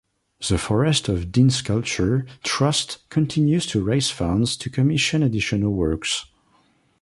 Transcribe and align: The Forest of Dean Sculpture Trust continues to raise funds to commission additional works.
The 0.39 0.57
Forest 0.57 1.09
of 1.09 1.31
Dean 1.31 1.51
Sculpture 1.51 2.25
Trust 2.43 3.07
continues 3.09 3.67
to 3.67 3.83
raise 3.83 4.09
funds 4.09 4.57
to 4.57 4.67
commission 4.71 5.21
additional 5.21 5.73
works. 5.73 6.25